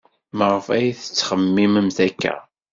[0.37, 2.35] Maɣef ay tettxemmimemt akka?